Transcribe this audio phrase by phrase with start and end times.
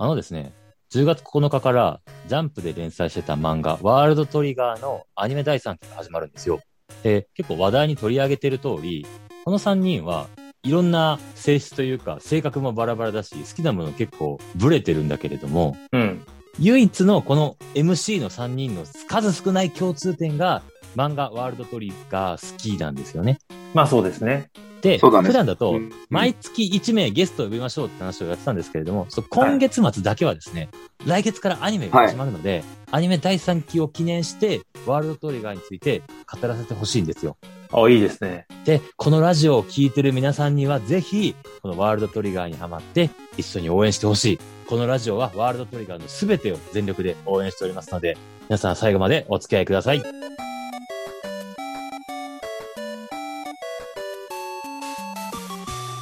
[0.00, 0.52] あのですね、
[0.92, 6.60] 10月9日からジャンプで連載してた漫画、ワールドトリガーのアニメ第3期が始まるんですよ。
[7.02, 9.04] で、結構話題に取り上げてる通り、
[9.44, 10.28] この3人は
[10.62, 16.24] いろんな性質というか、性格もバラバラだし、好きなもの結構ブレてるんだけれども、うん。
[16.60, 20.62] 唯一のこの MC の3人の数少ない共通点が、
[20.94, 23.38] 漫画ワールドトリガー好きなんですよね。
[23.74, 24.50] まあそうですね。
[24.80, 30.70] で、そうだね普段だと、うん毎月1名ゲストを呼びましょうって話をやってたんですけれども、そう今月末だけはですね、
[31.04, 37.36] 来月からアニメが始まるので、アニメ第3期を記念して、ワールドトリガーについて語らせてほしいんですよ。
[37.70, 38.46] あ、いいですね。
[38.64, 44.38] で、このラジオを聴いてる皆さんには、ぜひ、このワールドトリガーにハマって、一緒に応援してほしい。
[44.66, 48.16] このラジオはワールドトリガーのすべてを全力で応援しておりますので、
[48.48, 50.47] 皆さん最後までお付き合いください。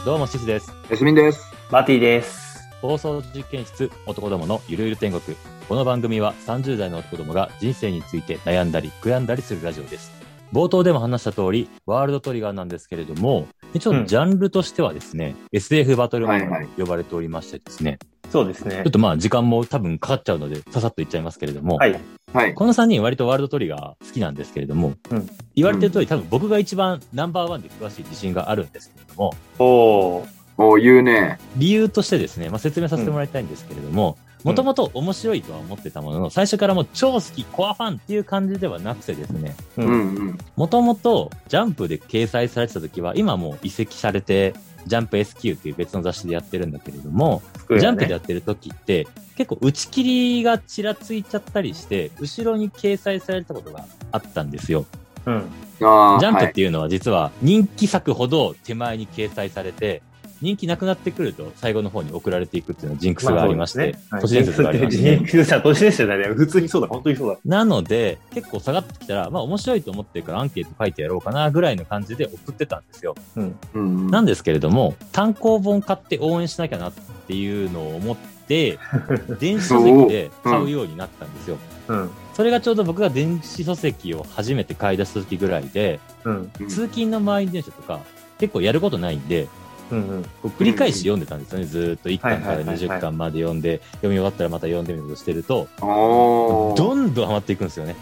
[0.06, 0.72] どうも、シスです。
[0.88, 1.52] やすみんです。
[1.68, 2.60] バティです。
[2.80, 5.36] 放送実験室男どものゆるゆる天国。
[5.68, 10.12] この番組は30代の男どもが人生について悩んだり悔やんだりするラジオです。
[10.52, 17.98] 冒頭でも話した通り、ワールドトリガーなんですけれども、一応うんジャンルとしてはですね、SF バトルマンと呼ばれておりましてですね、
[18.30, 18.90] そうですねちょっ。
[18.92, 22.00] とまあ時間も多分かかっちゃうので、ささっと言っちゃいますけれども、はい。
[22.36, 22.54] はい。
[22.54, 30.28] この3人割とワールドトリガー好きなんですけれども、うん言われてる通り多分僕が一番ナンバーワンで詳しい自信があるんですけれども、おー。
[30.58, 31.38] おう言うね。
[31.56, 39.92] 理由としてですね、まあ、説明させてもらいたいんですけれども、うんもともと面白いとは思ってたものの、最初からもう超好き、コアファンっていう感じではなくてですね、ううんう
[40.30, 40.38] ん。
[40.54, 44.54] もともとジャンプで掲載されてた時は、今もう移籍されて、
[44.86, 54.86] ジャンプ SQ っていう別の雑誌でやってるんだけれども、ジジャンプでやってる時って、結構打ち切りがちらついちゃったりして、後ろに掲載されたことがあったんですよ。
[55.26, 55.50] うん。
[55.80, 56.46] ジャンプはい。
[56.46, 60.02] っていうのは実は人気作ほど手前に掲載されて、
[60.42, 66.24] 人気なくなってくると最後の方に送られていくっていうのはジンクスがありまして、都市伝説がありまして、ジンクスは都市伝説だね。
[66.28, 67.38] 普通にそうだ、本当にそうだ。
[67.44, 73.14] なので、結構下がってきたら、まあ面白いと思ってるからアンケート書いてやろうかなぐらいの感じで送ってたんですよ。
[73.36, 73.58] うん。
[73.74, 74.10] うんうん。
[74.10, 76.92] なんですけれども、単行本買って応援しなきゃなっ
[77.26, 78.16] ていうのを思っ
[78.46, 78.78] て、
[79.40, 81.58] 電子書籍で買うようになったんですよ。
[81.88, 82.10] うん。
[82.34, 86.50] それがちょうど僕が電子書籍を初めて買い出した時ぐらいで、うん。
[86.60, 88.00] うん通勤の満員電車とか
[88.38, 89.48] 結構やることないんで、
[89.90, 90.08] うん。
[90.08, 90.22] うん。
[90.22, 91.64] こう繰り返し読んでたんですよね。
[91.66, 95.68] ずーっと1巻からはいはいはいはい20巻まで読んで、読み終わったらまた読んでみるとしてると。
[95.80, 97.96] どんどんハマっていくんですよね。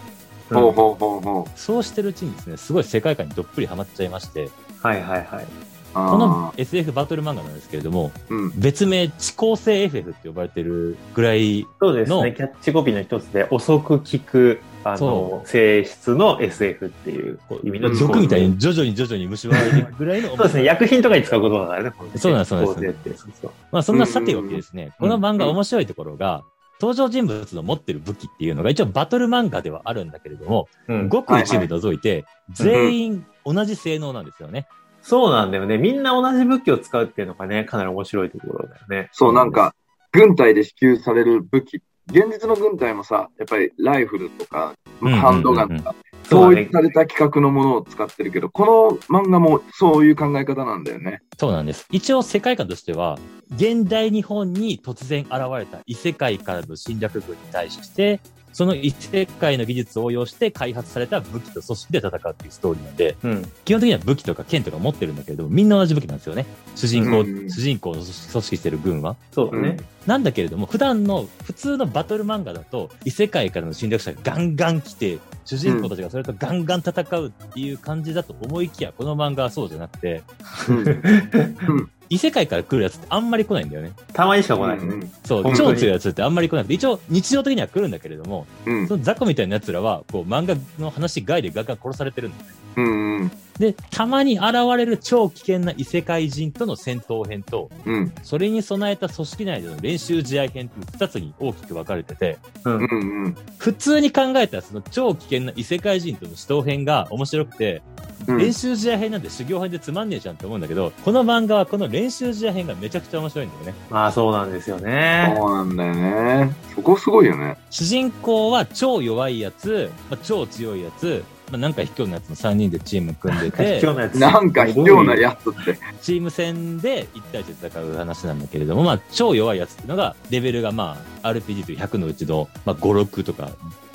[0.49, 1.59] ほうほうほうほう。
[1.59, 4.49] そうしてるうちにですね、すごい世界観にどっぷりハマっちゃいまして、
[4.81, 5.45] はいはいはい。
[5.93, 8.51] この SF バトル漫画なんですけれども、うん。
[8.59, 12.33] 別名、遅効性 FF って呼ばれてるぐらい、のそうですね。
[12.35, 14.59] キャッチコピーの一つで、遅く聞く、
[14.93, 20.63] あその、性質の SF っていう意味のうん毒みたいに徐々に徐々に虫歯がいていくぐらいの そうですね。
[20.63, 21.91] 薬品とかに使うことだからね。
[22.15, 23.27] そうなんですそうなんです。
[23.71, 26.43] まあそんなさておきですね、この漫画うん面白いところが、
[26.79, 31.09] 登場人物の持ってる武器っていうのが一応バトル漫画ではあるんだけれども、うん。
[31.09, 34.67] ごく一部除いて、全員同じ性能なんですよね。
[35.01, 35.77] そうなんだよね。
[35.77, 39.09] みんな同じ武器を使うっていうのがね、かなり面白いところだよね。
[39.11, 39.73] そう、なんか、
[40.11, 41.81] 軍隊で支給される武器。
[42.07, 45.95] 現実の軍隊もさ、やっぱりライフルとか、うんうんうんうんハンドガンとか、
[46.29, 51.21] そうだね統一された規格のものを使ってるけど、この漫画もそういう考え方なんだよね。
[51.37, 51.85] そうなんです。
[51.91, 53.19] 一応世界観としては、
[53.55, 58.19] 現代日本に突然現れた異世界からの侵略軍に対して、
[58.53, 63.51] その異世界の技術を応用して開発された武器と組織で戦うっていうストーリーなんで、うん。
[63.65, 66.45] 基本的には武器とか剣とか持ってるんだけれども、みんな同じ武器なんですよね。
[66.73, 69.17] 主人公、うん主人公の組織してる軍は。
[69.33, 69.77] そうだね。
[70.07, 80.23] なんだけれども、普段の、普通のバトル漫画だと、異世界からの侵略者がガンガン来て、主人公たちがそれとガンガン戦うっていう感じだと思いきや、この漫画はそうじゃなくて、
[80.69, 81.89] うん。
[82.09, 83.91] 異世界から来るやつってあんまり来ないんだよね。
[84.13, 84.77] たまにしか来ない。
[84.77, 85.11] うん。
[85.23, 88.87] そう、超強いやつってあんまり来なくて、一応日常的には来るんだけれども、うん。
[88.87, 92.55] その雑魚みたいな奴らは、こう漫画の話外でガンガン殺されてるんだよね。
[92.77, 107.81] うんうんで、たまに現れる超危険な異世界人との戦闘編と、うんそれに備えた組織内での練習試合編っていう二つに大きく分かれてて、うんうんうん普通に考えたらその超危険な異世界人との死闘編が面白くて、
[108.27, 113.73] うん練習試合編なんて修行編でつまんねえじゃんって思うんだけど、この漫画はこの練習試合編がめちゃくちゃ面白いんだよね。
[113.89, 115.33] まあそうなんですよね。
[115.37, 116.55] そうなんだよね。
[116.73, 117.57] そこすごいよね。
[117.69, 123.81] 主人公は超弱いやつ、まあ、超強いやつ、まあ、なんか卑怯なやつの3人でチーム組んでて。
[124.17, 125.77] なんか卑怯なやつって。
[126.01, 133.49] チーム戦で1対1で戦う話なんだけれども、まあ、超弱いやつっていうのが、レベルがまあ、RPG という100のうちの、まあ、5、6とか、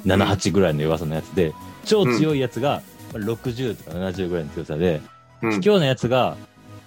[0.06, 1.52] 7、8ぐらいの弱さのやつで、
[1.84, 2.82] 超強いやつが、
[3.12, 5.00] まあ60とか70ぐらいの強さで、
[5.42, 6.36] うん卑怯なやつが、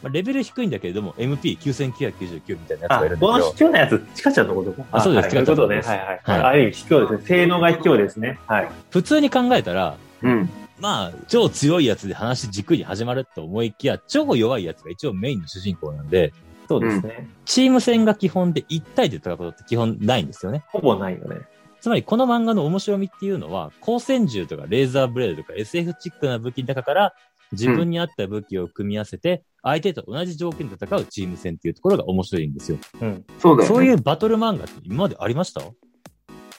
[0.04, 3.32] まあ、レベル低いんだけれども、MP9999 みたいなやつがあいるん、ですよ。
[3.32, 4.84] この卑怯なやつ、チカちゃんのことか？
[4.92, 5.30] あそうです。
[5.30, 6.08] チカちゃんのことですはいはい。
[6.24, 7.28] はいある意味卑怯ですね。
[7.28, 8.40] 性能が卑怯ですね。
[8.48, 8.70] はい。
[8.92, 10.50] 普通に考えたら、うん。
[10.80, 16.34] まあ、超強いやつで話軸に始まると思いきや、超弱いやつが一応メインの主人公なんで、
[16.68, 17.30] そうですね。
[17.46, 20.64] チーム戦が基本で1対で戦うことって基本ないんですよね。
[20.68, 21.42] ほぼないよね。
[21.82, 27.14] つまりこの漫画の面白みっていうのは、光線銃とかレーザーブレードとか SF チックな武器の中から
[27.52, 32.78] 自分に合った武器を組み合わせて、相手と同じ条件で戦うチーム戦っていうところが面白いんですよ。
[33.02, 33.26] うん。
[33.40, 33.76] そうだよね。
[33.76, 35.62] そういうバトル漫画って今までありました？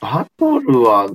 [0.02, 1.10] バトルは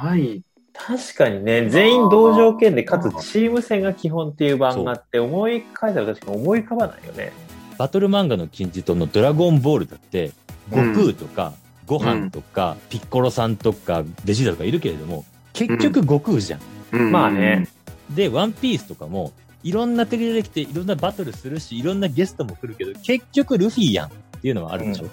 [0.00, 0.43] ない。
[0.74, 7.32] 確かにね、全員同条件で、かつチーム戦が基本っていう漫画って思い返したら確かに思い浮かばないよね。
[7.78, 10.32] バトル漫画の金字塔のドラゴンボールだって、うん
[10.70, 11.52] 悟空とか、
[11.86, 16.60] ご飯とか、ピッコロさんとか、ベジータとかいるけれども、結局悟空じゃん。
[16.92, 17.68] うんまあね。
[18.10, 19.32] で、ワンピースとかも、
[19.62, 24.10] いろんな敵出てきて、いろんなバトルするし、いろんなゲストも来るけど、結局ルフィやんっ
[24.40, 25.06] ていうのはあるでしょ。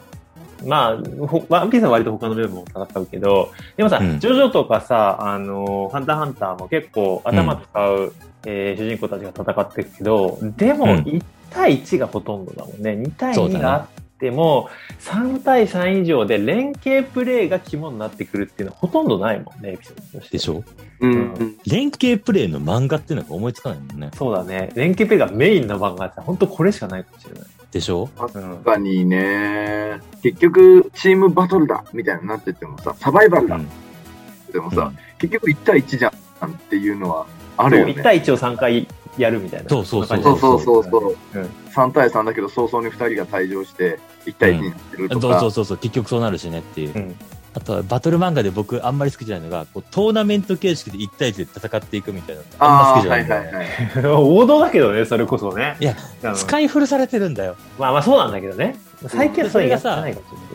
[0.65, 8.13] まあ、ほワンピースは割と他の部分も戦うけど、でもさ、うんジョジョとかさ、あの、ハンターハンターも結構頭使う、
[8.45, 12.91] えー主人公たちが戦ってるけど、でもうん1対1がほとんどだもんね。
[12.91, 13.87] 2対2そうだねがあっ
[14.19, 14.69] ても、
[14.99, 20.37] 3対3以上で連携プレーが肝になってくるっていうのはほとんどないもんね、エピソードとして。
[20.37, 20.63] でしょ？
[21.01, 21.57] うんうん。
[21.65, 24.11] 連携プレイの漫画っていうのが思いつかないもんね。
[24.15, 24.71] そうだね。
[24.75, 27.43] 連携プレーがメインの漫画って本当これしかないかもしれない。
[27.71, 28.09] でしょ？
[28.18, 30.00] うん確かにね。
[30.21, 33.68] 結局、チームバトルだみたいになっててもさ、サバイバルだうん
[34.51, 37.25] でもさ、結局1対1じゃんっていうのは
[37.57, 37.94] あるよね。
[37.94, 38.88] 1対1を3回
[39.18, 39.69] やるみたいな。
[39.69, 41.39] そうそうそうんそうそうそうそう。
[41.39, 45.39] うん3対3だけど早々に2人が退場して1対1になってるそうとか。
[45.39, 47.15] そうそうそう、結局そうなるしねっていう。
[47.56, 53.51] うんあとはバトル漫画で僕あんまり好きじゃないのが、こうトーナメント形式で1対1で戦っていくみたいなのあんま好きじゃないはいは。
[53.51, 54.06] いはい。
[54.07, 55.75] 王道だけどね、それこそね。
[55.81, 57.57] いやうん使い古されてるんだよ。
[57.77, 58.77] まあまあそうなんだけどね。
[59.07, 60.06] 最近はそれがさ。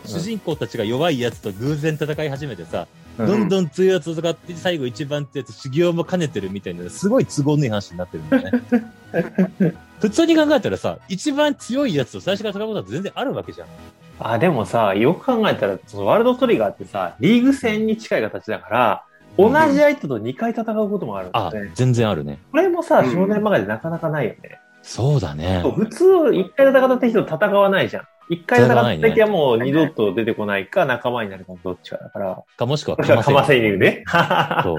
[0.05, 9.73] 主人公たちが弱いやつと偶然戦い始めてさ、うんどんどん強いやつと戦って最後一番ってやつ修行も兼ねてるみたいな、すごい都合のいい話になってるんだよね。
[9.99, 13.67] 普通に考えたらさ、一番強いやつと最初から戦うことは全然あるわけじゃん。
[14.19, 19.03] あ、でもさ、よく考えたら、そのワールドトリガーってさ、リーグ戦に近い形だから、
[19.37, 22.39] 同じ相手と2回戦うこともあるんだね。、全然あるね。
[22.51, 24.59] これもさ、うん少年漫画でなかなかないよね。
[24.81, 25.63] そうだね。
[25.75, 28.03] 普通、1回戦った人と戦わないじゃん。
[28.29, 32.43] 1回戦った時はもう二度と出てこないか、仲間になるかどっちかだから。
[32.57, 34.03] かもしくはこれはかませ犬ね。
[34.63, 34.77] そう。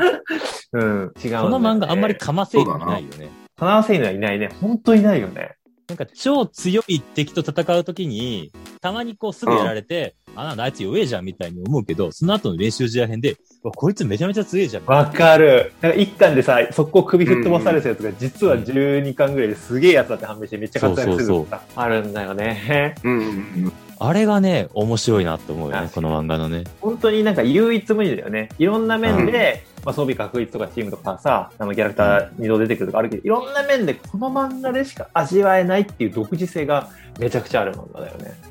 [0.72, 3.28] うん、違うねこの漫画あんまりかませ犬いないよね。
[3.56, 4.50] かませ犬はいないね。
[4.60, 5.54] 本当いないよね。
[5.88, 8.52] なんか超強い敵と戦うときに、
[8.82, 13.32] たまにこうすぐやられて、あ、なんだあいつ弱えじゃんみたいに思うけど、その後の練習試合編で、
[13.64, 14.84] うわこいつめちゃめちゃ強えじゃん。
[14.86, 15.72] わかる。
[15.80, 22.94] なんか一巻でさ、速攻首吹っ飛ばされたやつが、実は12巻ぐらいですげえやつだって判明してめっちゃ活躍するそうとかあるんだよね。
[23.02, 23.30] うんうんう
[23.68, 23.72] ん。
[24.00, 26.62] あれがね、面白いなって思うよね、この漫画のね。
[26.80, 28.48] 本当になんか唯一無二だよね。
[28.58, 38.47] いろんな面で、まあ、装備確率とかチームとかさ、あのキャラクター二度出てくるとかあるけど、いろんな面でこの漫画でしか味わえないっていう独自性がめちゃくちゃある漫画だよね。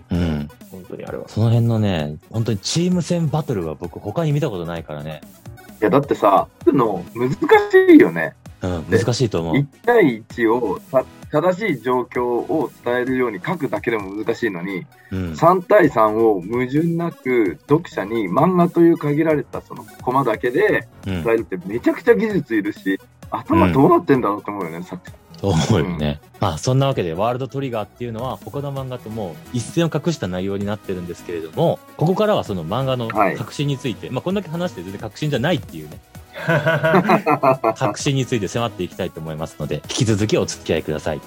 [0.89, 1.27] 当にあれは。
[1.27, 5.21] その辺のね、本当にチーム戦バトルは僕他に見たことないからね。
[5.81, 8.33] いや、だってさ、の難しいよね。
[8.61, 9.65] うん、難しいと思う1。
[9.85, 15.31] 対1をた正しい状況を伝えるように書くだけでも難しいのに、うん。
[15.33, 25.15] 3対3を矛盾なく読者に漫画という限られたそのコマだけでうん伝えるってめちゃくちゃ技術いるし、頭どうなってんだろうと思うよね、作者。
[25.39, 26.19] と思うよね。
[26.39, 35.99] まあそんなわけでワールドトリガーっていうのは他の漫画とも一線を画した内容になってるんですけれども、ここからはその漫画のはい革新について、まあこんだけ話して全然革新じゃないっていうね、
[37.75, 41.21] 革新について迫っていきたいと思いますので、引き続きお付き合いください。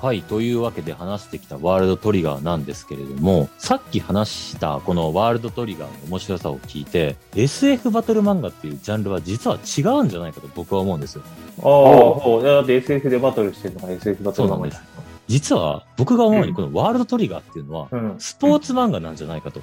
[0.00, 0.22] はい。
[0.22, 11.22] というわけで話してきたワールドトリガーなんですけれども、さっき話したこのワールドトリガーの面白さを聞いて、SF バトル漫画っていうジャンルは実は違うんじゃないかと僕は思うんですよ。
[11.24, 12.44] ああ、そう。
[12.44, 14.82] だって SF でバトルしてるのが SF バトルなのにそう
[15.26, 18.14] 実は僕が思うにこのワールドトリガーっていうのは、うん。
[18.18, 19.60] スポーツ漫画なんじゃないかと。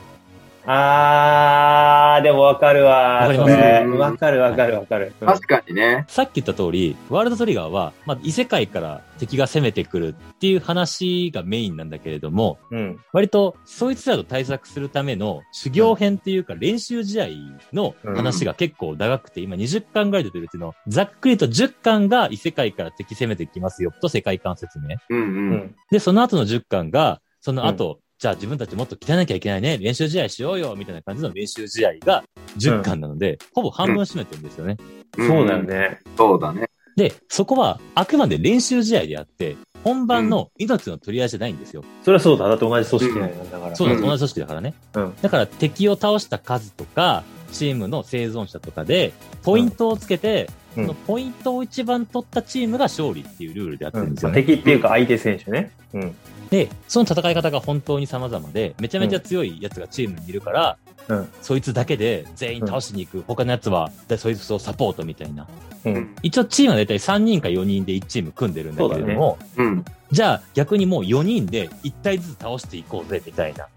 [0.68, 3.28] あー、でもわかるわ。
[3.28, 3.52] わかります？
[3.54, 5.14] わかるわかるわかる。
[5.22, 6.06] うん確かにね。
[6.08, 13.00] さっき言った通り、ワールドトリガーは、まあ、異世界から敵が攻めてくるっていう話がメインなんだけれども、うん。
[13.14, 17.28] 割とそいつらと対策するための修行編っていうか練習試合
[17.74, 24.98] の話が結構長くて、今20巻ぐらい出てるっていうのを、ざっくりと10巻が異世界から敵攻めてきますよと世界観説明。
[25.10, 25.22] うんう。
[25.22, 25.76] うんん。
[25.92, 32.24] で、その後の10巻が、その後、じゃあ自分たちもっと鍛えなきゃいけないね、練習試合しようよ、みたいな感じの練習試合が
[32.58, 34.78] 10巻なので、ほぼ半分占めてるんですよね。
[35.18, 35.64] そうだよ。
[35.64, 36.00] ね。
[36.18, 36.70] そうだね。
[36.96, 41.84] で、そこはあくまで練習試合であって、本番の命の取り合いじゃないんですよ。
[42.04, 42.48] それはそうだ。
[42.48, 43.76] だって同じ組織内なんだから。
[43.76, 44.74] そうなんです、うん同じ組織だからね。
[44.96, 54.44] うんだから敵を倒した数とか、チームの生存者とかで、ポイントをつけて、うんそのポイントを一番取ったチームが勝利っていうルールでやってうんるんですよね。
[54.44, 55.72] 敵っていうか相手選手ね。
[55.94, 56.16] うん。
[56.56, 60.78] で、その戦い方が本当に様々で、めちゃめちゃ強いやつがチームにいるから、
[61.10, 61.30] うん。
[61.42, 65.46] そいつだけで全員倒しに行く、他のやつは、でそいつをサポートみたいな。
[65.84, 65.90] う。
[65.90, 66.16] うんん。
[66.24, 69.84] 一応チームは大体3人か4人で1チーム組んでるんだけれども、うん。
[70.14, 73.68] じゃあ逆にもう4人で1体ずつ倒していこうぜみたいな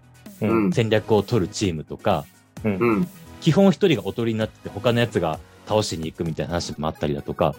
[0.41, 0.49] うん。
[0.49, 2.23] うん戦略を取るチームとか、
[2.63, 2.75] うん。
[2.77, 3.07] うん。
[3.41, 5.37] 基本1人がおとりになってて他のやつが
[5.69, 7.53] 倒しに行くみたいな話もあったりだとか、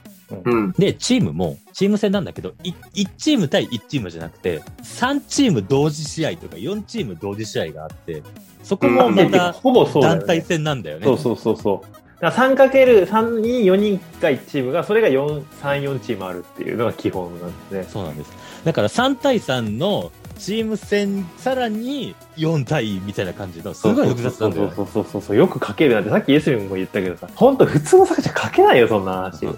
[0.44, 0.72] うん。
[0.72, 8.24] で、チームも、チーム戦なんだけど、い1チーム対1チームじゃなくて、3チーム同時試合とか4チーム同時試合があって、
[8.64, 10.18] そこもまたほぼそうだよ、ね。
[10.20, 11.06] 団体戦なんだよね。
[11.06, 12.20] そうそうそうそう。
[12.20, 17.86] だから 3×3 に4人が1チームが、それが4、3、4チームあるっていうのが基本なんですね。
[17.88, 18.32] そうなんです。
[18.64, 24.72] だから3対3のチーム戦、さらに4対みたいな感じの、すごい複雑なんだよね。
[24.74, 25.36] そうそうそうそう。
[25.36, 29.40] よく書けるなって、さっきイエスミンも言ったけどさ、本当普通の作者書けないよ、そんな話。
[29.40, 29.56] そう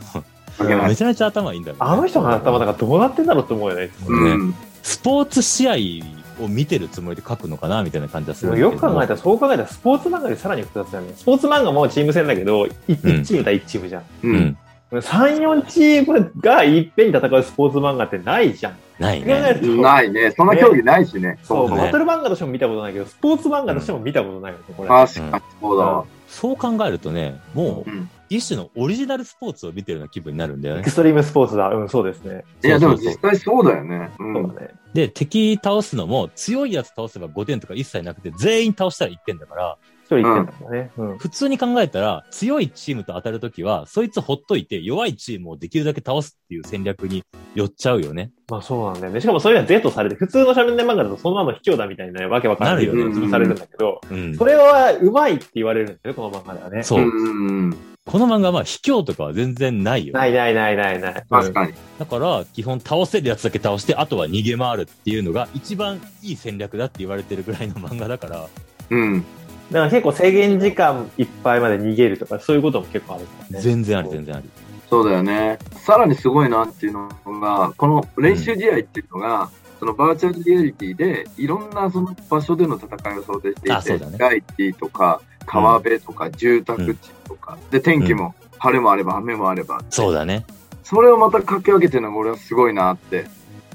[0.58, 1.78] 書けないめちゃめちゃ頭いいんだよ、ね。
[1.82, 3.90] あの人の頭なんかどうなってんだろうと思うよね。
[4.06, 4.54] うん。
[4.82, 8.58] スポーツ試合を見てるつもりで書くのかなみたいな感じはする。
[8.58, 11.14] よく考えたら、そう考えたら、スポーツ漫画でさらに複雑だよね。
[11.16, 14.02] スポーツ漫画もチーム戦だけど、1, うんチーム対1チームじゃん。
[14.02, 14.04] う。
[14.24, 14.58] うんん。
[15.00, 18.76] 3、4チームがいっぺんに戦うスポーツ漫画ってないじゃん。
[18.98, 19.58] ないね。
[19.80, 20.30] ないね。
[20.32, 21.38] そんな競技ないしね。
[21.42, 24.88] そう、ねバトル漫画としても見たことないけど、スポーツ漫画としても見たことないよね、これ。
[24.88, 26.04] 確かにそうだわ。
[26.28, 28.10] そう考えるとね、もううん。
[28.28, 30.90] 一種のオリジナルスポーツを見てるような気分になるんだよねエク。
[30.90, 31.68] ストリームスポーツだ。
[31.68, 32.44] うん、そうですね。
[32.64, 34.10] いや、でも実際そうだよね。
[34.18, 34.34] うん。
[34.34, 34.70] そうだね。
[34.94, 40.90] で、敵倒すのも強いやつ倒せば5点とか一切なくて、全員倒したら1点だから、一人言ってんだね。
[40.96, 41.18] うん。
[41.18, 47.22] 普通に考えたら、強いチームと当たるときは、そいつほっといて、弱いチームをできるだけ倒すっていう戦略に
[47.54, 48.30] 寄っちゃうよね。
[48.50, 49.20] まあそうなんだよね。
[49.20, 53.04] しかもそれが是とされて、普通の少年漫画だとそんなの卑怯だみたいなわけわかんないよね。
[53.04, 54.44] なるよね潰されるんだけど、うんそ。
[54.44, 56.82] れはうまいって言われるんだよね、この漫画ではね。
[56.82, 57.04] そうう。
[57.04, 57.76] んうんうん。
[58.04, 60.18] この漫画はまあ、卑怯とかは全然ないよね。
[60.18, 61.24] ないないないないない。
[61.30, 61.72] 確かに。
[62.00, 68.48] だから、基本倒せるやつだけ倒して、あとは逃げ回るっていうのが一番いい戦略だって言われてるぐらいの漫画だから、
[68.90, 69.24] うん。
[69.72, 73.60] だから結構制限時間いっぱいまで逃げるとか、そういうことも結構あるからね。
[73.60, 74.48] 全然あり、全然あり。
[74.90, 75.58] そうだよね。
[75.86, 79.50] さらにすごいなっていうのが、この練習試合っていうのが、
[79.80, 90.44] そのバーチャルリアリティで、いろんなその場所での戦いを想定していて、あそうだね外地とか、川辺とか、住宅地とか、で、天気も晴れもあれば雨もあれば、そうだね。
[90.84, 93.26] それをまた掛け分けてるのが俺はすごいなって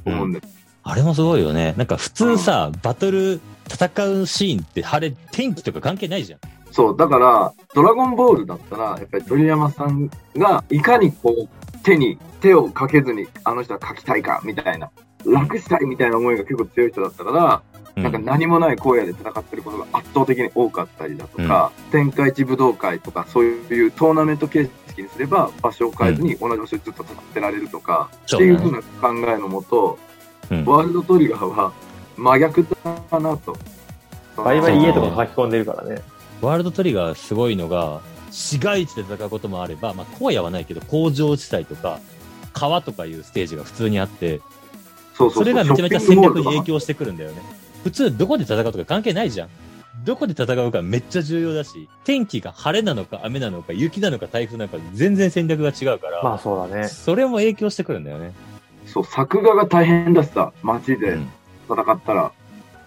[0.05, 0.47] 思うんです。
[0.83, 1.73] あれもすごいよね。
[1.75, 6.39] なんか普通さ、バトル戦うシーンって晴れ、天気とか関係ないじゃん。
[6.71, 14.91] そう、だから、ドラゴンボールだったら、やっぱり鳥山さんがいかにこう、手に手をかけずにあの人は書きたいかみたいな、
[15.25, 17.61] 楽したいみたいな思いが結構強い人だったから、
[17.95, 29.97] うなんか何もない荒野で戦ってることが圧倒的に多かったりだとか、天下一武道会とかそういうトーナメント形式にすれば場所を変えずに同じ場所でずっと戦ってられるとか、っていうふうな考えのもと、
[30.49, 30.65] うん。
[30.65, 31.73] ワールドトリガーは
[32.17, 32.65] 真逆
[33.11, 33.57] だなと。
[34.35, 36.01] バリバリ家とか書き込んでるからね。
[36.41, 41.99] ワールドトリガーすごいのが、市街地で戦うこともあれば、まあ、荒野はないけど、工場地帯とか、
[42.53, 44.41] 川とかいうステージが普通にあって、
[45.15, 47.41] そうそうそれがめちゃめちゃ戦略に影響響してくるんだよね。
[47.83, 49.49] 普通、どこで戦うとか関係ないじゃん。
[50.05, 56.87] どこで戦うかめっちゃ重要だし、天気が晴れなのか雨なのか雪なのか台風なのか全然戦略が違うから、まあそうだね。
[56.87, 58.33] それも影響してくるんだよね。
[58.85, 61.31] そう、作画が大変だしさ、街でうん。
[61.73, 62.31] 戦ったら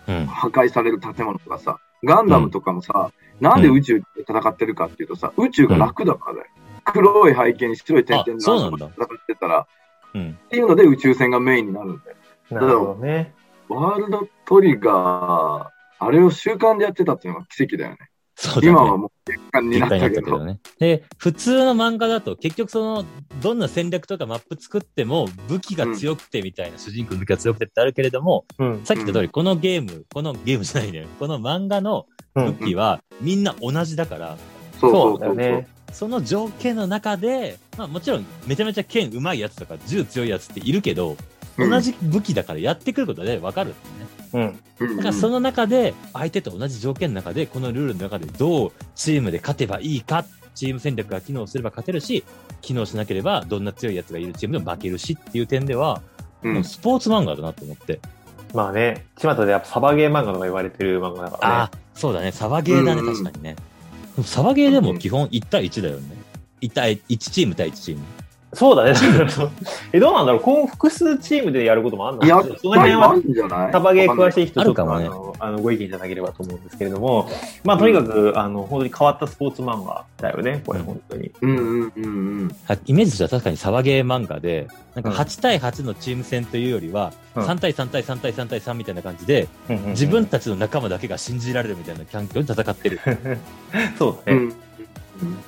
[0.08, 0.26] うん。
[0.26, 6.46] 破壊される建物とかさ、ガンダムとかもさ、なんで宇宙で戦ってるかっていうとさ、宇宙が楽だからだよ。
[6.84, 9.66] 黒い背景に白い点々あそうなんだ戦ってたら、
[10.14, 10.38] うん。
[10.46, 12.16] っていうので宇宙船がメインになるんだよ。
[12.50, 13.34] なるほどね。
[13.68, 15.68] ワールドトリガー、
[16.00, 18.09] あれを習慣でやってたっていうのが奇跡だよね。
[18.40, 18.68] そうだね。
[18.68, 20.06] 今はもう月間になったけど。
[20.06, 20.60] ったけどね。
[20.78, 23.04] で、普通の漫画だと結局その、
[23.42, 28.80] どんな戦略とかマップ作っても武器が強くてみたいな、主人公の武器が強くてってあるけれども、うん。
[28.84, 31.06] さっき言った通り、このゲーム、このゲームじゃないね。
[31.18, 34.38] この漫画のうん武器はみんな同じだから、
[34.80, 35.18] そう。
[35.18, 35.68] だよね。
[35.92, 41.16] その条件の中で、まあもちろんめちゃめちゃ剣上手いやつとか銃強いやつっているけど、うん
[41.68, 43.74] 同じ武器だからやってくることはね、わかるん
[44.32, 44.58] だよね。
[44.80, 44.88] うん。
[44.88, 50.24] うんだからその中で、相手と同じ条件の中で、このルールの中でどうチームで勝てばいいか、
[50.54, 52.24] チーム戦略が機能すれば勝てるし、
[52.60, 56.02] 機能しなければどんな強いやつがいるチームでも負けるしっていう点では、
[56.42, 58.00] うんもうスポーツ漫画だなと思って。
[58.54, 61.54] まあね、巷でやっぱサバゲー漫画とか言われてる漫画だからね。
[61.56, 62.32] ああ、そうだね。
[62.32, 63.56] サバゲーだね、うん確かにね。
[64.24, 66.16] サバゲーでも基本1対1だよね。
[66.62, 68.02] 1対、1チーム対1チーム。
[68.52, 68.94] そうだね。
[69.92, 70.40] え、どうなんだろう。
[70.40, 73.14] 今後複数チームでやることもあるのいや、その辺は
[73.70, 75.06] サバゲー詳しい人、ちょっとあるかもね。
[75.06, 77.28] あのあのご意見いただければと思うんですけれども、
[77.64, 80.84] まあ、とにかく、あの、本当に変わったスポーツ漫画だよね、これ、うん。
[80.86, 81.30] 本当に。
[81.40, 82.08] うんうんうんう
[82.44, 82.56] ん。
[82.66, 84.66] はイメージとしては確かにサバゲー漫画で、
[84.96, 85.16] なんかうん。
[85.16, 87.44] 8対8のチーム戦というよりは、うん。
[87.44, 92.98] 3対3対3対3対3みたいな感じで、自分たちの仲間だけが信じられるみたいな環境で戦ってる。
[93.96, 94.38] そうだね。
[94.38, 94.54] うん。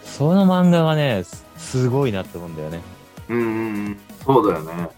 [0.05, 1.25] その漫画はね、
[1.63, 2.81] すすごいなって思うんだよね。
[3.29, 3.99] うんうんうん。
[4.25, 4.89] そうだよね。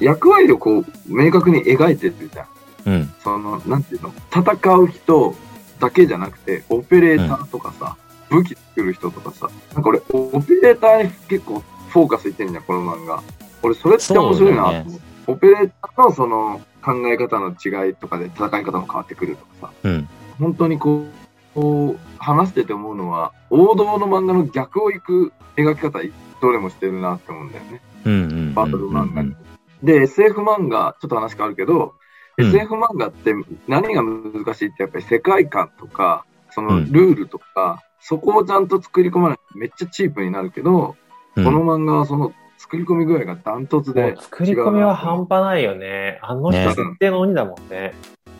[0.00, 2.46] 役割をこう、明確に描いてるじゃん。
[2.86, 3.14] うん。
[3.22, 5.34] その、なんていうの、戦う人
[5.78, 7.96] だけじゃなくて、オペレーターとかさ、
[8.30, 13.22] 武器作る人とかさ、なんか俺、オペレーターに結構フォーカスいってんじゃん、この漫画。
[13.62, 14.84] 俺、それって面白いな
[15.26, 20.08] オペレーターのその考え方の違いとかで戦い方も変わってくるとかさ、うん。
[20.38, 21.25] 本当にこう、
[21.56, 26.00] こう話してて思うのは、王道の漫画の逆を行く描き方、
[26.42, 27.80] どれもしてるなって思うんだよね。
[28.04, 28.54] うんうんうんうん。
[28.54, 29.34] バトル漫画に。
[29.82, 31.90] で、SF 漫画、ちょっと話変わるけど、うん
[32.38, 33.32] SF 漫画って
[33.66, 40.96] 何が難しいってやっぱり世界観とか、そのうんルールとか、そこをちゃんと作り込まないとめっちゃチープになるけど、
[41.36, 46.18] うんこの漫画はその作り込み具合がダントツもでう作り込みは半端ないよね。
[46.20, 47.94] あの人ね設定の鬼だもんね。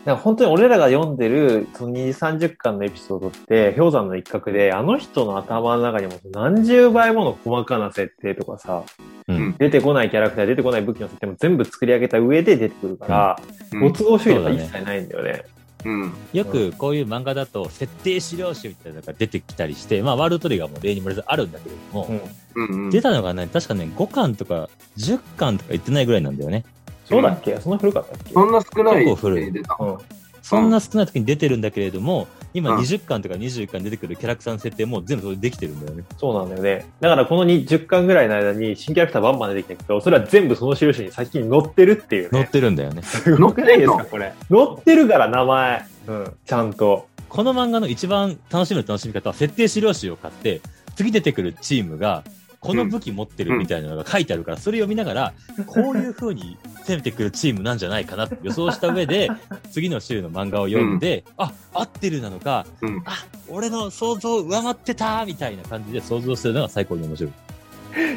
[0.07, 8.83] だから本当に俺らが読んでる、その2、30巻のエピソードって、氷山の一角で、あの人の頭の中にも何十倍もの細かな設定とかさ、
[9.27, 13.39] うん出てこないキャラクター、出てこない武器の設定も全部作り上げた上で出てくるから、
[13.73, 15.43] うん没頭主義とか一切ないんだよね。
[15.83, 16.13] うん。
[16.31, 22.07] よくこういう漫画だと、設定資料集みたいなのが出てきたりして、まあ、ワールドトリガーも例に漏れずあるんだけれども、
[22.55, 22.89] うんうんうん。
[22.91, 26.63] 出たのがね、確かね、5巻とか10巻とか言ってないぐらいなんだよね。
[27.07, 27.57] そうだっけ？
[27.59, 28.33] そんな古かったっけ？
[28.33, 29.53] そんな少ない結構古い
[30.41, 36.05] そんな少ない時に出てるんだけれども、今うん20巻とか21巻出てくるキャラクターの設定も全部それできてるんだよね。
[36.17, 36.85] そうなんだよね。
[37.01, 42.49] だからこの2 10巻ぐらいの間に新キャラクターバンバン出てきたけど、それは全部その印に先に載ってるっていう載っね。
[42.49, 43.01] てるんだよね。
[43.01, 44.31] すごくないですか、 これ。
[44.49, 45.85] 載ってるから、名前。
[46.07, 47.07] うん、ちゃんと。
[47.27, 50.61] この漫画の一番楽しみの楽しみ方は、設定資料集を買って、
[50.95, 52.23] 次出てくるチームが、
[52.67, 55.33] この武器持ってるみたいなのが書いてあるから、それ読みながら、
[55.65, 59.29] こういう風に攻めてくるチームなんじゃないかなって予想した上で、
[59.71, 67.31] 次の週の漫画を読んで、あ、合ってるなのか、うんあ、俺の想像を上回ってたみたいな感じで想像するのが最高に面白い。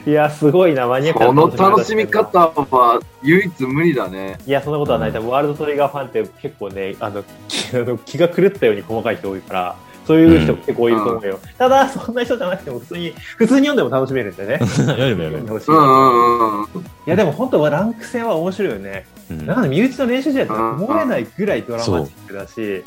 [0.05, 4.37] いや、すごいな、マニアックなこの楽しみ方は唯一無二だね。
[4.47, 5.13] いや、そんなことはない。
[5.13, 9.77] 多分ワールドトリガーファンって結構ね、あの、気あの気が狂ったように細かい人多いから、
[10.11, 11.38] そういう人結構いると思うよ。
[11.57, 14.59] ただ、そんな人じゃなくても普通に、普通に読んでも楽しめるんでね。
[14.66, 15.55] 読めば読めば。
[15.55, 16.64] 欲しいうんうんうんうん。
[16.64, 19.07] いや、でも本当はランク戦は面白いよね。
[19.31, 22.83] うんなんか身内の練習試合って思えないぐらいドラマチックだし、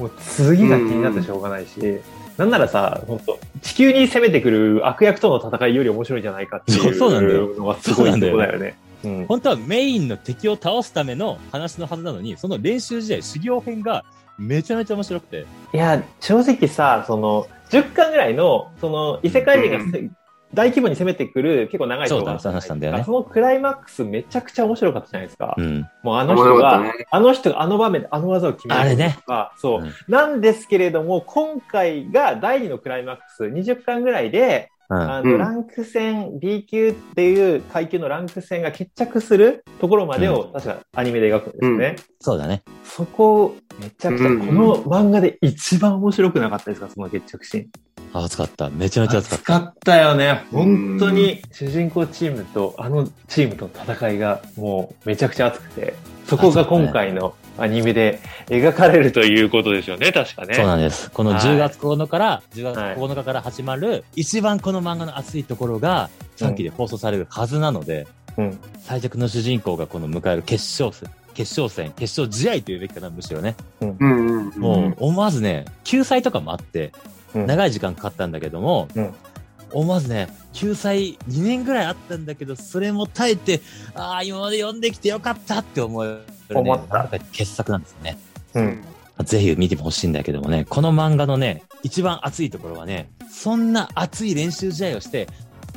[0.00, 2.00] もう次が気になってしょうがないし、
[2.36, 8.76] なんならさ、本当地球に攻めてくる悪役との戦いより面白いんじゃないかっていそうそうなんだようのがすごいとこだよね。
[9.04, 14.04] うん本当はメインの敵を倒すための話のはずなのに、その練習試合、修行編が
[14.38, 15.46] めちゃめちゃ面白くて。
[15.72, 20.10] いや、正直さ、その、10巻ぐらいの、その、異世界人がせ、
[20.54, 25.54] 大規模に攻めてくる結構長い動画そうだ話したんだよねそのクライマックスめちゃくちゃ面白かったじゃないですか。
[25.58, 25.88] うん。
[26.02, 34.73] もうあの人が、ねあの人があの場面であの技を決めるあれねとか、そう、うんなんですけれども、今回が第2のクライマックス、20巻ぐらいで、うん。
[34.88, 41.96] あの、うんランク戦、B 級っていう階級のランク戦が決着するところまでを、確かアニメで描くんですよね。
[42.20, 42.62] そうだね。
[42.84, 47.66] そこ、めちゃくちゃ、うんこの漫画で一番面白くなかったですか、その決着シーン。
[48.12, 48.70] あ熱かった。
[48.70, 49.54] めちゃめちゃ熱かった。
[49.56, 50.44] 熱かったよね。
[50.52, 55.94] 本当に主人公チームと、あのチームとの戦いがもうめちゃくちゃ熱くて、
[56.26, 60.54] そこが今回のアニメで描かれるということですよね、確かね。
[60.54, 61.10] そうなんです。
[61.10, 68.58] このはい10月9日から、10月はい9日から始まる、一番この漫画の熱いところが、3期で放送されるはずなので、うん。
[68.80, 73.56] 最弱の主人公がこの迎える決勝戦、決勝戦、決勝試合というべきかな、むしろね。
[73.80, 74.60] うんうんうん。
[74.60, 76.92] もう、思わずね、救済とかもあって、
[77.34, 79.14] うん長い時間かかったんだけども、うん
[79.74, 83.60] 思わずね、救済2年ぐらいあったんだけど、それも耐えて、
[83.94, 86.04] ああ、今まで読んできてよかったって思
[86.50, 88.18] う、ね、思ったなんか傑作なんですよね。
[88.54, 88.84] うん。
[89.22, 95.28] ぜひ見てほしいんだけどもね、この漫画のね、一番熱いところはね、そんな熱い練習試合をして、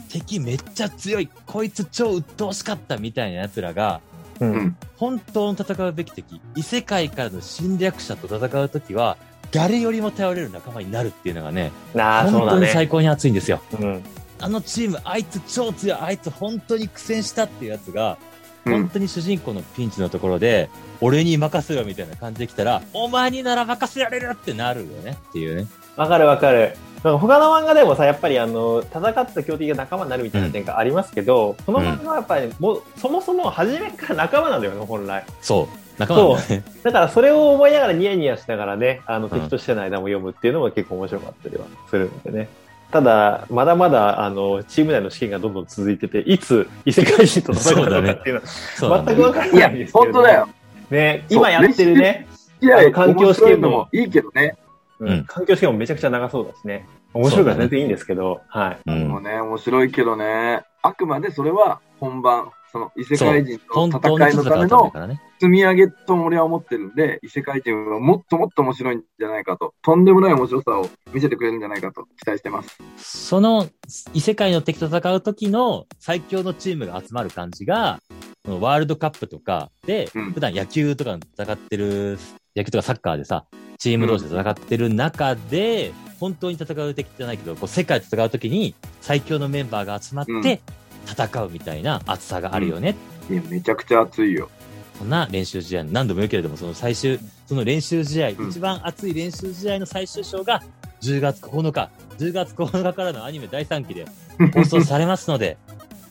[0.09, 4.01] 敵めっちゃ強い、こいつ超鬱陶しかったみたいな奴らが、
[4.39, 4.45] う。
[4.45, 4.77] うんん。
[4.97, 9.17] 本当の戦うべき敵、異世界からの侵略者と戦うときは、
[9.51, 11.71] 誰よりも頼れる仲間になるっていうのがね。
[11.93, 13.61] 本当に最高に熱いんですよ。
[13.79, 14.03] うん。
[14.39, 18.26] あのチーム、あいつ超強い、あいつ本当に苦戦したっていうやつが、うん
[18.69, 20.69] 本当に主人公のピンチのところで、
[21.01, 25.67] 俺に任せろみたいな感じで来たら、お前になら任せられるってなるよねっていうね。
[25.95, 26.75] わかるわかる。
[27.03, 35.23] なんか他の漫画でもさ、やっぱりあの、戦った強敵が仲間になるみたいな点がありますけど、この漫画はやっぱりもう、そもそも初めから仲間なんだよね、本来。
[35.41, 35.67] そう。
[35.97, 36.63] 仲間なんだね。
[36.83, 42.49] だからそれを思いながらニヤニヤしながらね、あの、ん敵としての間も読むっていうのが結構面白かったりはするのでね。
[42.91, 48.41] ただ、まだまだ、あの、チーム内の試験がどんどん続いてて、いつ異世界人と戦うのかっていう
[48.81, 49.05] のは、ね。
[49.07, 50.49] 全くわからいやないんですけれども本当だよ。
[50.89, 52.27] ね、今やってるね、
[52.61, 54.55] いや環境試験もいのもいいけどね。
[54.99, 56.87] うんうん環境試験もめちゃくちゃ長そうだしね。
[57.13, 58.77] 面白いから全然いいんですけど、はい。
[58.87, 59.07] うん。
[59.09, 60.63] もうね、面白いけどね。
[60.81, 65.17] あくまでそれは本番、その異世界人本の当に戦いのための。
[65.39, 72.77] 積み上げと俺は思ってるんで、異世界人はもっともっと面白いんじゃないかと、とんでもない面白さを見せてくれるんじゃないかと期待してます。
[72.97, 73.67] その
[74.13, 77.99] 異世界の敵と戦う時の最強のチームが集まる感じが、
[78.45, 82.17] ワールドカップとかでうん、普段野球とか戦ってる、
[82.55, 83.45] 野球とかサッカーでさ、
[83.77, 90.61] チーム同士で戦ってる中で、本当に戦う敵じゃないけど、こう世界で戦う時に最強のメンバーが集まって
[91.07, 92.95] 戦うみたいな熱さがあるよね。
[93.29, 94.49] いや、めちゃくちゃ熱いよ。
[94.97, 100.61] そんな練習試合、何度も言うけれども、その最終、その練習試合、うん一番熱い練習試合の最終章が
[101.01, 104.05] 10月9日、10月9日からのアニメ第3期で
[104.53, 105.57] 放送されますので、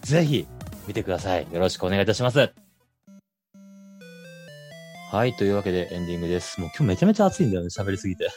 [0.02, 0.46] ぜひ
[0.86, 1.46] 見てください。
[1.52, 2.52] よろしくお願いいたします。
[5.12, 6.60] はい、というわけでエンディングです。
[6.60, 8.28] もう今日めちゃめちゃ暑いんだよね、喋りすぎて。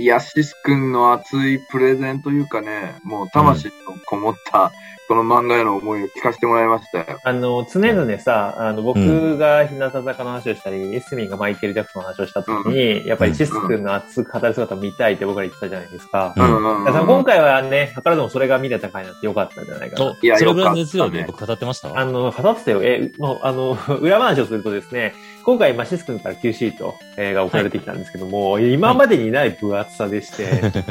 [0.00, 3.72] いや、シス君の熱いプレゼンというかね、もう魂の
[4.06, 4.70] こもった、
[5.08, 7.18] この漫画への思いを聞かせてもらいましたよ。
[7.24, 16.34] あの、常々さ、あの、僕が日向坂の話をしたり、エスミンがマイケル・ジャクソンの話をしたときに、やっぱりチス君の熱く語る姿を見たいって僕ら言ってたじゃないですか。
[16.36, 16.44] うん。
[16.44, 16.78] うん。
[16.78, 16.84] うん。
[16.84, 21.98] だから今回はね、図らずもそれが見れた回になってよかったんじゃないかなお、いやそれぐらい熱量で僕語ってました？
[21.98, 22.82] あの、語ってたよ。
[22.82, 30.44] え、もう、あの、 裏話をするとですね、今回、まあ、シス君から Q シート、えーが送られてきたんですけども、今までにない分厚さでして、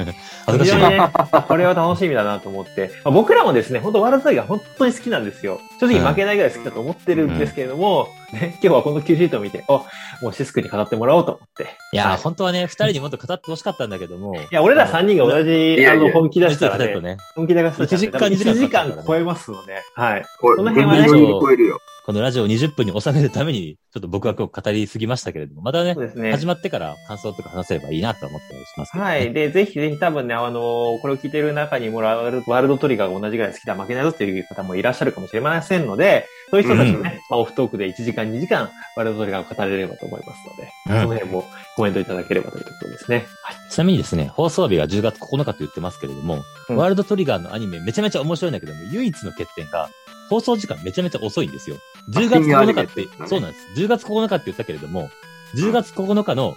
[0.48, 1.12] 恥ずかしい非常にね、
[1.48, 5.60] これは楽しみだなと思って、まあ、僕らもですね、本当ワールドトリガー本当に好きなんですよ。
[5.80, 9.84] 正直負けないぐらい好きだと思ってるんですけれども、ね、今日はこの Q シートを見て、あ、
[10.22, 11.68] もうシス君に語ってもらおうと思って。
[11.94, 14.36] いや、はい本当はね、二人にもっと語ってほしかったんだけども。
[14.36, 20.26] いや、俺ら3人が同じ、あの、本気出したらね、ね、本気出したら1時間2時間1時間超えますので、はい。
[20.40, 21.82] この辺はね超えるよ。
[22.08, 26.32] このラジオを20分に収めるために、ちょっと僕は今日語りすぎましたけれども、またねね。
[26.32, 29.34] 始まってから感想とか話せればいいなと思ったりしますね、はい。
[29.34, 30.62] で、ぜひぜひ多分ね、あの
[31.02, 41.44] これを聞いてる中にもワールワールドトリガーが同じぐらい好きだ、負けないぞっていう方もいらっしゃるかもしれませんので、そういう人たちとね、まあオフトークで1時間、2時間、ワールドトリガーを語れればと思いますので、うんその辺も
[41.76, 43.28] コメントいただければというところですね。
[43.44, 43.56] はい。
[43.70, 49.90] ちなみにですね、放送日が10月9日と言ってますけれども、うんワールドトリガーのアニメめちゃめちゃ面白いんだけども、唯一の欠点が、
[50.30, 51.78] 放送時間めちゃめちゃ遅いんですよ。
[52.10, 53.68] 10月深夜アニ9日ってそうなんです。
[53.76, 55.10] 10月9日って言ったけれども、
[55.56, 56.56] 10月9日の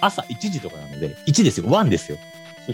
[0.00, 2.18] 朝1時とかなので、1ですよ、1ですよ。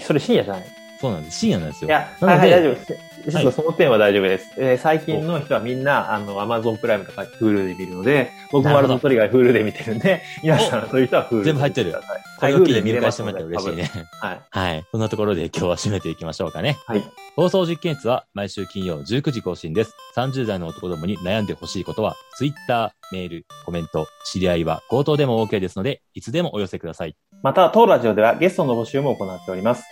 [0.00, 0.64] それ深夜じゃない
[1.00, 1.38] そうなんです。
[1.40, 1.88] 深夜なんですよ。
[1.88, 2.98] いや、はいはい、大丈夫です。
[3.30, 4.50] その点は大丈夫です。
[4.56, 11.94] えー最近の人はみんな、あの、アマゾンプライムとか Hulu で見るので、僕もワールドトリガー Hulu で見てるんで、皆さん、そういう人は Hulu 全部入ってる
[12.40, 13.90] これを機に入会してもらったら嬉しいね。
[14.20, 14.40] はい。
[14.50, 14.84] はい。
[14.90, 16.76] そんなところで今日は締めていきましょうかね。
[16.86, 17.04] はい。
[17.36, 19.94] 放送実験室は毎週金曜19時更新です。
[20.16, 27.16] 30代の男どもに悩んでほしいことは、Twitter、メール、コメント、知り合いは口頭でも OK ですので、いつでもお寄せください。
[27.42, 29.84] また、当ラジオではゲストの募集も行っております。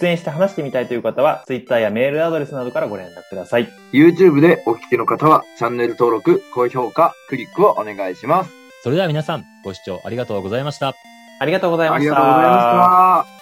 [0.00, 3.68] 出演して話してみたいという方は、Twitter やメールアドレスなどからご連絡ください。
[3.92, 8.50] YouTube でお聞きの方は、チャンネル登録、高評価、クリックをお願いします。
[8.82, 10.94] それでは皆さん、ご視聴ありがとうございました。
[11.40, 12.12] ありがとうございました。
[12.12, 13.37] ありがとうございました。